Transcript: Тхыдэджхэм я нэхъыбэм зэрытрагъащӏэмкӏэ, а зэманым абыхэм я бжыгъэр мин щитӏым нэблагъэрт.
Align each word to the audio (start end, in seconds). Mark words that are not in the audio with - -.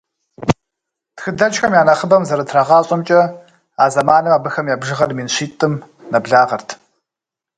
Тхыдэджхэм 1.15 1.71
я 1.81 1.83
нэхъыбэм 1.87 2.23
зэрытрагъащӏэмкӏэ, 2.29 3.21
а 3.81 3.85
зэманым 3.93 4.33
абыхэм 4.37 4.65
я 4.73 4.75
бжыгъэр 4.81 5.11
мин 5.17 5.27
щитӏым 5.35 5.73
нэблагъэрт. 6.11 6.69